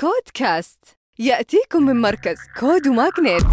[0.00, 0.78] CODEcast.
[1.18, 3.44] يأتيكم من مركز CODE و MAGNiTT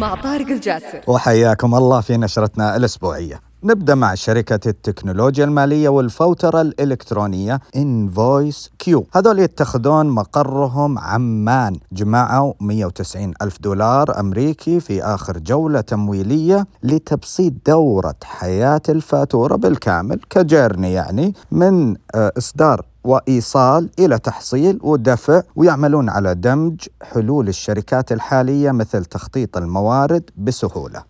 [0.00, 1.00] مع طارق الجاسر.
[1.06, 3.40] وحياكم الله في نشرتنا الأسبوعية.
[3.64, 9.06] نبدأ مع شركة التكنولوجيا المالية والفوترة الإلكترونية InvoiceQ.
[9.14, 11.78] هذول يتخذون مقرهم عمان.
[11.92, 20.38] جمعوا 190 ألف دولار أمريكي في آخر جولة تمويلية لتبسيط دورة حياة الفاتورة بالكامل ك
[20.38, 28.70] journey يعني من آه، إصدار وإيصال إلى تحصيل ودفع ويعملون على دمج حلول الشركات الحالية
[28.70, 31.02] مثل تخطيط الموارد بسهولة.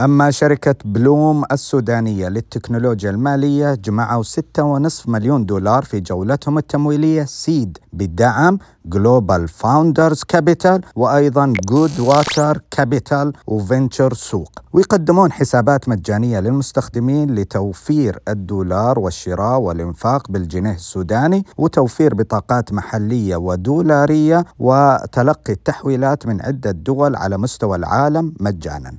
[0.00, 8.58] أما شركة Bloom السودانية للتكنولوجيا المالية جمعوا 6.5 مليون دولار في جولتهم التمويلية seed بدعم
[8.86, 19.60] Global Founders Capital وأيضا Goodwater Capital و VentureSouq ويقدمون حسابات مجانية للمستخدمين لتوفير الدولار والشراء
[19.60, 28.34] والإنفاق بالجنيه السوداني وتوفير بطاقات محلية ودولارية وتلقي التحويلات من عدة دول على مستوى العالم
[28.40, 28.92] مجانا.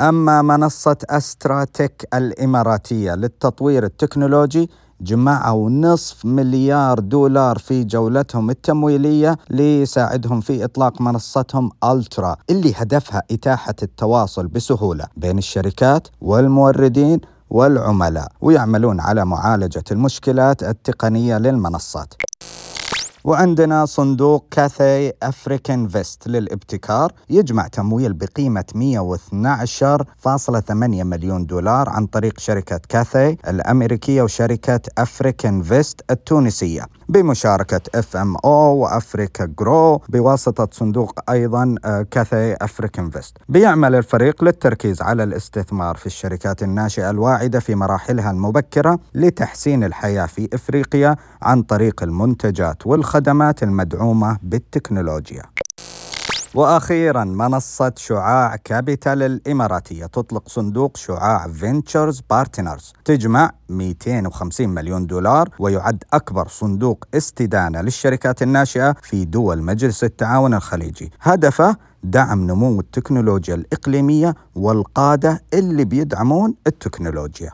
[0.00, 10.40] أما منصة Astra Tech الإماراتية للتطوير التكنولوجي جمعوا نصف مليار دولار في جولتهم التمويلية ليساعدهم
[10.40, 19.24] في إطلاق منصتهم Ultra اللي هدفها إتاحة التواصل بسهولة بين الشركات والموردين والعملاء ويعملون على
[19.24, 22.14] معالجة المشكلات التقنية للمنصات.
[23.24, 33.36] وعندنا صندوق Cathay AfricInvest للابتكار يجمع تمويل بقيمة 112.8 مليون دولار عن طريق شركة Cathay
[33.48, 41.74] الأمريكية وشركة AfricInvest التونسية بمشاركة FMO و AfricaGrow بواسطة صندوق أيضا
[42.10, 49.84] Cathay AfricInvest بيعمل الفريق للتركيز على الاستثمار في الشركات الناشئة الواعدة في مراحلها المبكرة لتحسين
[49.84, 55.42] الحياة في إفريقيا عن طريق المنتجات والخدمات المدعومة بالتكنولوجيا.
[56.54, 66.04] وأخيرا منصة شعاع Capital الإماراتية تطلق صندوق شعاع Venture Partners تجمع 250 مليون دولار ويعد
[66.12, 71.12] أكبر صندوق استدانة للشركات الناشئة في دول مجلس التعاون الخليجي.
[71.20, 77.50] هدفه دعم نمو التكنولوجيا الإقليمية والقادة اللي بيدعمون التكنولوجيا.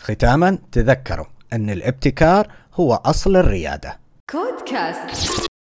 [0.00, 4.01] ختاما تذكروا أن الابتكار هو أصل الريادة.
[4.32, 5.51] كودكاست